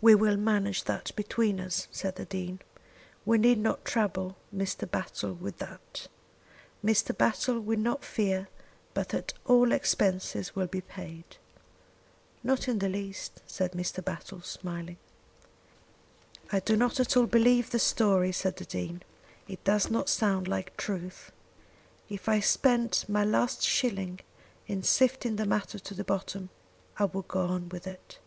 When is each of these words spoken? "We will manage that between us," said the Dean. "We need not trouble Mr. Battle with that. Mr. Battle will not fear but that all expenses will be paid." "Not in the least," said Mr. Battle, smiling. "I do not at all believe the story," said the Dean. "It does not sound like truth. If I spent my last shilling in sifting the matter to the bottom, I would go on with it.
"We 0.00 0.14
will 0.14 0.36
manage 0.36 0.84
that 0.84 1.10
between 1.16 1.58
us," 1.58 1.88
said 1.90 2.14
the 2.14 2.24
Dean. 2.24 2.60
"We 3.26 3.36
need 3.36 3.58
not 3.58 3.84
trouble 3.84 4.36
Mr. 4.54 4.88
Battle 4.88 5.32
with 5.32 5.58
that. 5.58 6.06
Mr. 6.84 7.18
Battle 7.18 7.58
will 7.58 7.80
not 7.80 8.04
fear 8.04 8.46
but 8.94 9.08
that 9.08 9.32
all 9.44 9.72
expenses 9.72 10.54
will 10.54 10.68
be 10.68 10.82
paid." 10.82 11.24
"Not 12.44 12.68
in 12.68 12.78
the 12.78 12.88
least," 12.88 13.42
said 13.44 13.72
Mr. 13.72 14.04
Battle, 14.04 14.40
smiling. 14.40 14.98
"I 16.52 16.60
do 16.60 16.76
not 16.76 17.00
at 17.00 17.16
all 17.16 17.26
believe 17.26 17.70
the 17.70 17.80
story," 17.80 18.30
said 18.30 18.56
the 18.56 18.64
Dean. 18.64 19.02
"It 19.48 19.64
does 19.64 19.90
not 19.90 20.08
sound 20.08 20.46
like 20.46 20.76
truth. 20.76 21.32
If 22.08 22.28
I 22.28 22.38
spent 22.38 23.04
my 23.08 23.24
last 23.24 23.64
shilling 23.64 24.20
in 24.68 24.84
sifting 24.84 25.34
the 25.34 25.44
matter 25.44 25.80
to 25.80 25.92
the 25.94 26.04
bottom, 26.04 26.50
I 27.00 27.06
would 27.06 27.26
go 27.26 27.40
on 27.46 27.68
with 27.68 27.88
it. 27.88 28.20